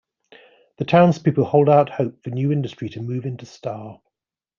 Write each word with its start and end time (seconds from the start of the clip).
The 0.77 0.85
townspeople 0.85 1.43
hold 1.45 1.69
out 1.69 1.89
hope 1.91 2.23
for 2.23 2.31
new 2.31 2.51
industry 2.51 2.89
to 2.89 3.03
move 3.03 3.27
into 3.27 3.45
Star. 3.45 4.01